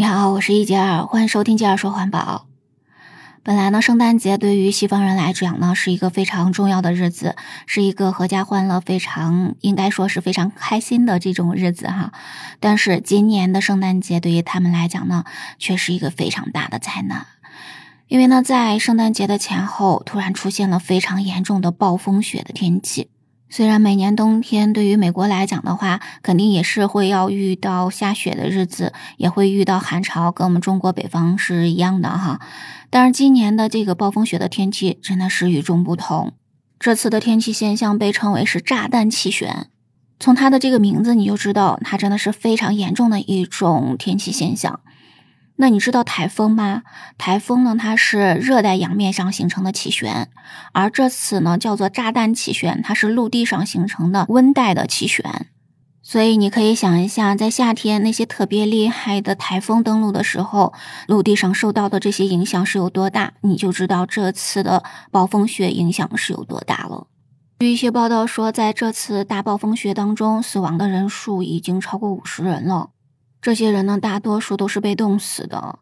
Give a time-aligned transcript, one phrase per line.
[0.00, 2.46] 你好，我是一杰尔，欢迎收听杰尔说环保。
[3.42, 7.34] 本来呢，圣诞节对于西方人来讲呢，是一个非常重要的日子，
[7.66, 12.12] 是一个阖家欢乐、非常应该说是非常开心的这种日子哈。
[12.60, 15.24] 但是今年的圣诞节对于他们来讲呢，
[15.58, 17.26] 却是一个非常大的灾难，
[18.06, 23.10] 因为呢，在圣诞节的前后，突然出现了非常严重的暴风雪的天气。
[23.50, 32.40] 虽然每年冬天对于美国来讲的话，肯定也是会要遇到下雪的日子，也会遇到寒潮，跟我们中国北方是一样的哈。
[32.90, 36.32] 但是今年的这个暴风雪的天气真的是与众不同。
[36.78, 39.66] 这次的天气现象被称为是炸弹气旋，
[40.20, 44.80] 从它的这个名字你就知道，它真的是非常严重的一种天气现象。
[45.60, 46.82] 那你知道台风吗？
[47.18, 50.30] 台风呢，它是热带洋面上形成的气旋，
[50.72, 55.48] 而这次呢叫做炸弹气旋，它是陆地上形成的温带的气旋。
[56.00, 60.72] 所以你可以想一下，在夏天那些特别厉害的台风登陆的时候，
[61.08, 67.08] 陆地上受到的这些影响是有多大，你就知道这次的暴风雪影响是有多大了。
[67.58, 72.90] 据一些报道说，在这次大暴风雪当中，死亡的人数已经超过五十人了。
[73.40, 75.78] 这些人呢，大多数都是被冻死的。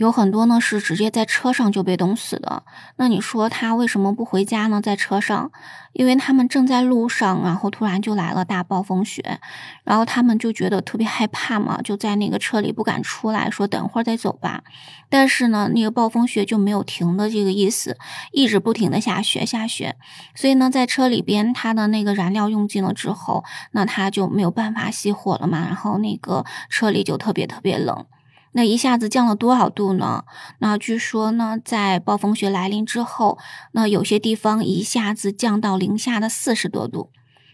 [0.00, 2.62] 有很多呢是直接在车上就被冻死的。
[2.96, 4.80] 那你说他为什么不回家呢？
[4.80, 5.52] 在车上，
[5.92, 9.38] 因为他们正在路上，然后突然就来了大暴风雪，
[9.84, 14.64] 然后他们就觉得特别害怕嘛，就在那个车里不敢出来，说等会儿再走吧。
[15.10, 17.98] 但是呢，那个暴风雪就没有停的这个意思，
[18.32, 19.96] 一直不停的下雪下雪。
[20.34, 28.06] 所以呢，在车里边，它的那个燃料用尽了之后，那它就没有办法熄火了嘛，然后那个车里就特别特别冷。
[28.52, 30.24] 那一下子降了多少度呢？
[30.58, 33.38] 那据说呢，在暴风雪来临之后，
[33.72, 37.10] 那有些地方一下子降到零下的四十多度。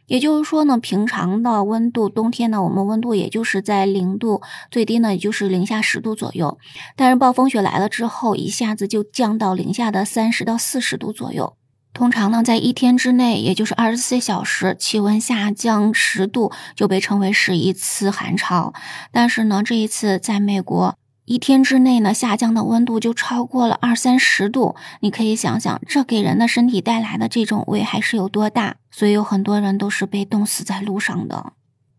[0.07, 6.59] 也就是说呢，平常的温度，冬天呢，我们温度也就是在零度，最低呢也就是零下十度左右。
[6.95, 11.57] 但是暴风雪来了之后，一下子就降到零下的三十到四十度左右。
[11.97, 18.75] 通常呢，在一天之内，也就是二十四小时，气温下降十度就被称为是一次寒潮。
[19.11, 24.77] 但是呢，这一次在美国，一天之内呢，下降的温度就超过了二三十度。
[25.01, 28.77] 你可以想想，这给人的身体带来的这种危害是有多大。
[28.91, 31.55] 所以有很多人都是被冻死在路上的。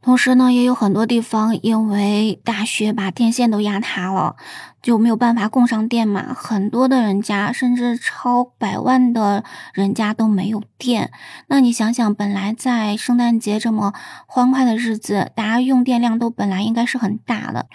[0.07, 4.37] 同时呢，也有很多地方因为大雪把电线都压塌了，
[4.81, 6.33] 就没有办法供上电嘛。
[6.33, 11.11] 很多的人家，甚至超百万的人家都没有电。
[11.47, 13.93] 那你想想，本来在圣诞节这么
[14.25, 17.65] 欢快的日子，大家用电量都本来应该是很大的。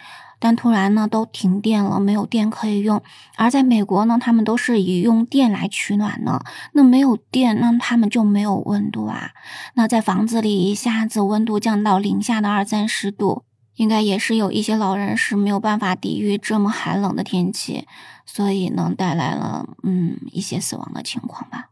[0.44, 3.00] 但突然呢，都停电了，没有电可以用。
[3.36, 6.41] 而在美国呢，他们都是以用电来取暖呢。
[6.72, 9.31] 那没有电，那他们就没有温度啊。
[9.75, 13.44] 那在房子里一下子温度降到零下的二三十度，
[13.76, 17.86] 应该也是有一些老人是没有办法抵御这么寒冷的天气，
[18.26, 21.69] 所以呢，带来了嗯一些死亡的情况吧。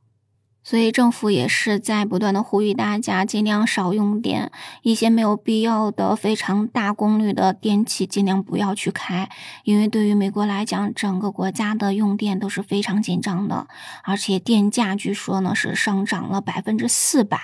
[0.62, 9.30] 所以政府也是在不断的呼吁大家尽量少用电，一些没有必要的非常大功率的电器尽量不要去开，
[9.64, 13.66] 因为对于美国来讲，整个国家的用电都是非常紧张的，
[14.04, 17.38] 而且电价据说呢是上涨了百分之四百，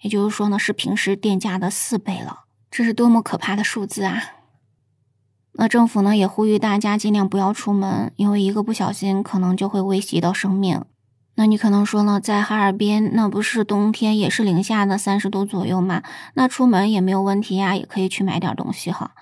[0.00, 4.22] 也就是说呢是平时电价的四倍了，这是多么可怕的数字啊！
[5.52, 10.82] 那政府呢也呼吁大家尽量不要出门，因为一个不小心可能就会危及到生命。
[11.34, 16.02] 那你可能说呢，在哈尔滨，那不是冬天也是零下的三十度左右嘛？
[16.34, 19.12] 那出门也没有问题呀，也可以去买点东西哈。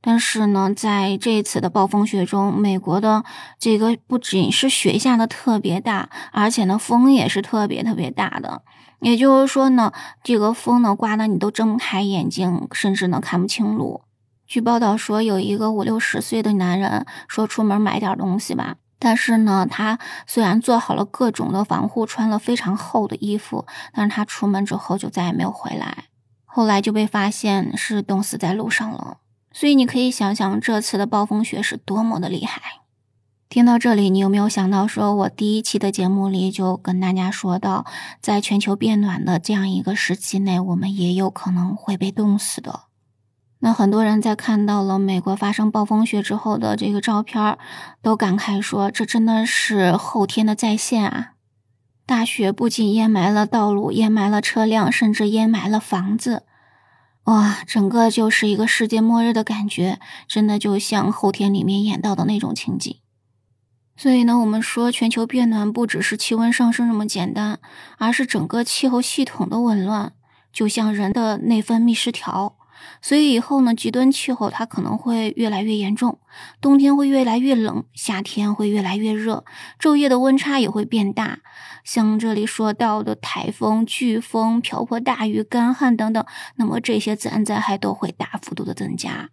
[0.00, 3.24] 但是呢，在这一次的暴风雪中，美国的
[3.58, 8.62] 这个不仅是雪下的特别大，而且呢，风也是特别特别大的。
[9.00, 9.92] 也就是说呢，
[10.22, 14.02] 这个风呢，刮得你都睁不开眼睛，甚至呢看不清路。
[14.46, 18.76] 据报道说，有一个五六十岁的男人说，出门买点东西吧。
[18.98, 26.04] 但是呢，他虽然做好了各种的防护，穿了非常厚的衣服，但是他出门之后就再也没有回来，
[26.44, 29.18] 后来就被发现是冻死在路上了。
[29.52, 32.60] 所以你可以想想这次的暴风雪是多么的厉害。
[33.48, 37.86] 听到这里，你有没有想到，说我第一期的节目里就跟大家说到，
[38.20, 42.85] 在全球变暖的这样一个时期内，我们也有可能会被冻死的。
[43.58, 47.56] 那很多人在看到了美国发生暴风雪之后的这个照片，
[48.02, 51.32] 都感慨说：“这真的是后天的再现啊！
[52.04, 56.44] 大雪不仅淹埋了道路，淹埋了车辆，甚至淹埋了房子。
[57.24, 59.98] 哇，整个就是一个世界末日的感觉，
[60.28, 62.94] 真的就像后天里面演到的那种情景。
[63.96, 67.58] 所以呢，我们说全球变暖不只是气温上升这么简单，
[67.96, 70.12] 而是整个气候系统的紊乱，
[70.52, 72.56] 就像人的内分泌失调。”
[73.00, 76.18] 所以以后呢，极端气候它可能会越来越严重，
[76.60, 79.44] 冬天会越来越冷，夏天会越来越热，
[79.80, 81.38] 昼夜的温差也会变大。
[81.84, 86.24] 像这里说到的台风、飓风、瓢泼大雨、干旱等等，
[86.56, 89.30] 那么这些自然灾害都会大幅度的增加。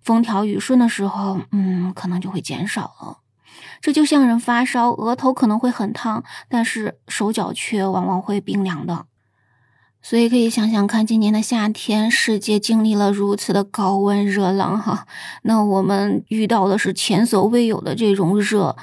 [0.00, 3.18] 风调雨顺的时候，嗯，可能就会减少了。
[3.80, 9.06] 这就像人发烧，额头可能会很烫，但是手脚却往往会冰凉的。
[10.02, 15.06] 所以可以想想看，今年的夏天，世界经历了如此的高温热浪，哈，
[15.42, 18.76] 那我们遇到的是前所未有的这种热。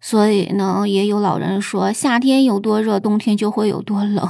[0.00, 4.28] 所以呢，也有老人说，夏天有多热，冬天就会有多冷。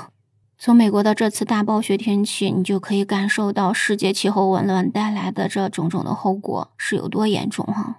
[0.58, 7.96] 从美国的这次大暴雪天气，你就可以感受到世界气候紊乱带来的这种种的后果是有多严重，哈。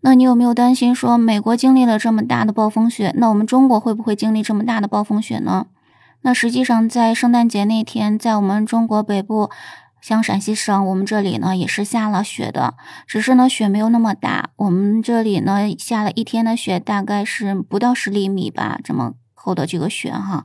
[0.00, 5.66] 那你有没有担心说，美国经历了这么大的暴风雪，那我们中国会不会经历这么大的暴风雪呢？
[6.26, 9.48] 那实际上，在圣诞节那天，在我们中国北部，
[10.00, 12.74] 像陕西省，我们这里呢也是下了雪的，
[13.06, 14.50] 只是呢雪没有那么大。
[14.56, 20.42] 我们这里呢下了一天的雪，大概是不到十厘米吧，这么厚的这个雪哈。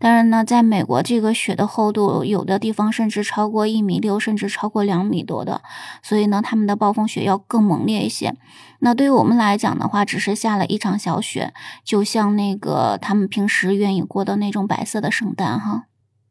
[0.00, 5.62] 当然呢，在美国这个雪的厚度，有的地方甚至超过一米六，甚至超过两米多的，
[6.02, 8.34] 所以呢，他们的暴风雪要更猛烈一些。
[8.80, 11.52] 那对于我们来讲的话，只是下了一场小雪，
[11.84, 15.84] 就像那个他们平时愿意过的那种白色的圣诞哈。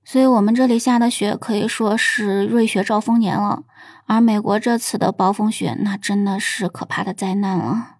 [0.03, 3.62] 所以我们这里下的雪可以说是瑞雪兆丰年了，
[4.07, 7.99] 而美国这次的暴风雪，那真的是可怕的灾难了。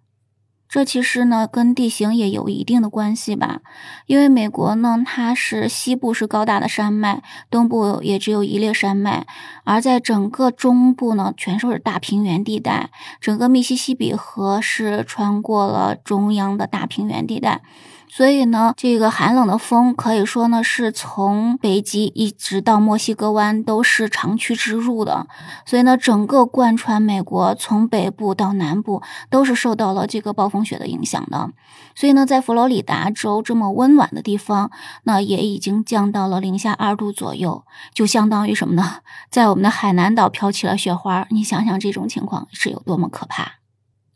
[0.70, 3.62] 这其实呢，跟地形也有一定的关系吧，
[4.06, 9.26] 因为美国呢，它是西部是高大的山脉，东部也只有一列山脉，
[9.64, 17.62] 而在整个中部呢，全都是大平原地带，整个密西西比河是穿过了中央的大平原地带。
[18.12, 25.28] 所以呢，这个寒冷的风可以说呢，是从北极一直到墨西哥湾都是长驱直入的。
[25.66, 31.52] 所以呢，整个贯穿美国，从北部到南部都是受到了这个暴风雪的影响的。
[31.94, 34.72] 所以呢，在佛罗里达州这么温暖的地方，
[35.04, 37.64] 那也已经降到了零下二度左右，
[37.94, 38.98] 就相当于什么呢？
[39.30, 41.28] 在我们的海南岛飘起了雪花。
[41.30, 43.59] 你想想这种情况是有多么可怕。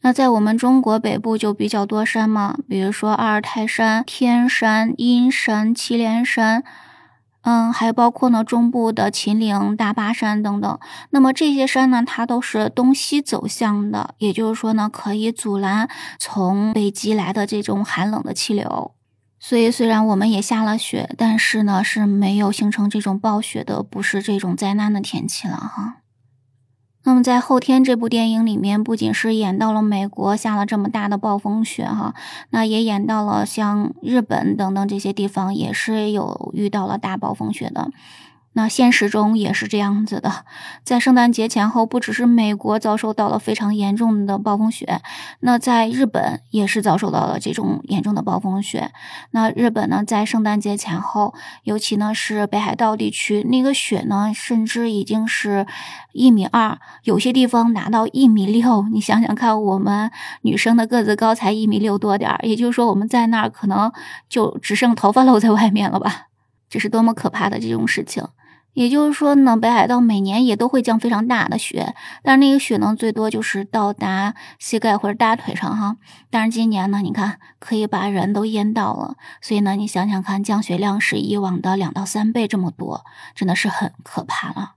[0.06, 6.62] 那在我们中国北部就比较多山嘛，比如说阿尔泰山、天山、阴山、祁连山，
[7.44, 10.80] 嗯，还包括呢中部的秦岭、大巴山等等。
[11.12, 15.90] 那么这些山呢，它都是东西走向的，也就是说呢，可以阻拦
[16.20, 18.92] 从北极来的这种寒冷的气流。
[19.40, 26.03] 所以虽然我们也下了雪，但是呢是没有形成这种暴雪的，不是这种灾难的天气了哈。
[27.14, 32.16] 那么在后天这部电影里面，不仅是演到了美国下了这么大的暴风雪哈，
[32.50, 37.92] 那也演到了像日本等等这些地方也是有遇到了大暴风雪的。
[38.56, 40.46] 那现实中也是这样子的，
[40.84, 45.02] 在圣诞节前后，不只是美国遭受到了非常严重的暴风雪，
[45.40, 48.92] 那在日本也是遭受到了这种严重的暴风雪。
[49.32, 51.34] 那日本呢，在圣诞节前后，
[51.64, 55.66] 尤其呢是北海道地区，那个雪呢，甚至已经是
[56.12, 58.88] 一米二，有些地方达到一米六。
[58.92, 60.12] 你想想看，我们
[60.44, 63.92] 女生的个子高才一米六多点儿，也就是说我们在那儿可能
[64.30, 66.28] 就只剩头发露在外面了吧？
[66.70, 68.24] 这是多么可怕的这种事情！
[68.74, 75.98] 也就是说呢，北海道每年也都会降非常大的雪，但是那个雪呢，最多就是到达膝盖或者大腿上哈。
[76.30, 84.74] 但是今年呢，你看可以把人都淹到了，所以呢，你想想看，降雪量是以往的两到三倍这么多，真的是很可怕了。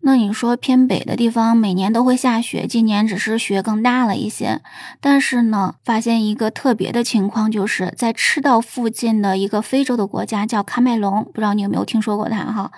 [0.00, 4.62] 那你说偏北的地方每年都会下雪，今年只是雪更大了一些。
[5.00, 12.72] 但是呢，发现一个特别的情况，就是在赤道附近的一个非洲的国家叫喀麦隆，不知道你有没有听说过它哈？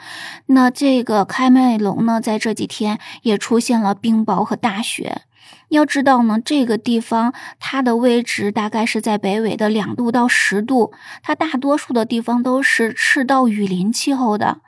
[0.46, 5.22] 那这个喀麦隆呢，在这几天也出现了冰雹和大雪。
[5.68, 14.58] 要知道呢，这个地方它的位置大概是在北纬的两度到十度，它大多数的地方都是赤道雨林气候的。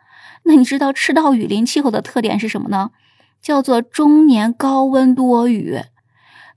[0.44, 2.90] 那你知道赤道雨林气候的特点是什么呢？
[3.40, 5.80] 叫做终年高温多雨。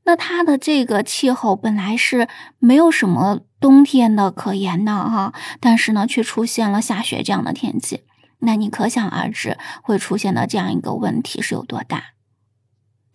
[0.03, 2.27] 那它的这个气候本来是
[2.59, 8.01] 没有什么冬天的可言的哈，但是呢，却出现了下雪这样的天气。
[8.39, 12.14] 那你可想而知会出现的这样一个问题是有多大。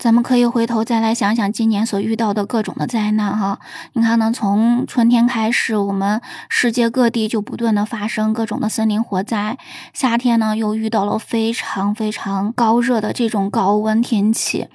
[0.00, 3.60] 咱们可以回头再来想想今年所遇到的各种的灾难哈，
[3.92, 4.32] 你看呢？
[4.34, 9.58] 从春天开始，我们世界各地就不断的发生各种的森林火灾；
[9.92, 14.68] 夏天呢，又遇到了非常非常高热的这种高温天气，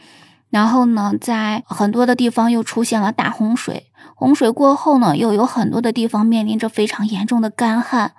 [0.51, 8.12] 然后呢，在很多的地方又出现了大洪水，洪水过后呢，又有很多的地方面临着非常严重的干旱，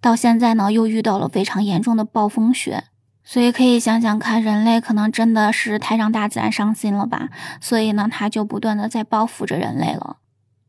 [0.00, 2.84] 到现在呢，又遇到了非常严重的暴风雪。
[3.24, 7.30] 所以可以想想看，人类可能真的是太让大自然伤心了吧？
[7.60, 10.18] 所以呢，它就不断的在报复着人类了。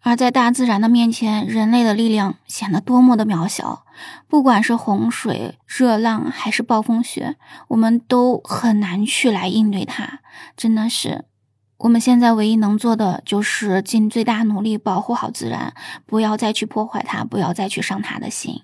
[0.02, 3.84] 而在大自然的面前，人类的力量显得多么的渺小。
[4.28, 7.38] 不管是洪水、热浪还是暴风雪，
[7.70, 10.20] 我们都很难去来应对它。
[10.56, 11.26] 真的是，
[11.80, 15.74] 我们现在唯一能做的就是尽最大努力保护好自然，
[16.06, 18.62] 不要再去破坏它，不要再去伤它的心。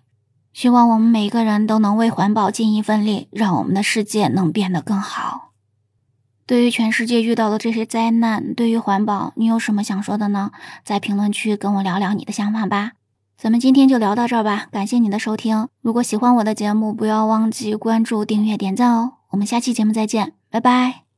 [0.54, 5.52] 希望我们每个人都能为环保尽一份力，让我们的世界能变得更好。
[6.46, 10.52] 对于全世界遇到的这些灾难，对于环保，你有什么想说的呢？
[10.84, 12.92] 在评论区跟我聊聊你的想法吧。
[13.38, 15.70] 咱们今天就聊到这儿吧，感谢你的收听。
[15.82, 19.14] 如果喜欢我的节目，不要忘记关注、订阅、点赞哦。
[19.30, 21.11] 我们下期节目再见，拜拜。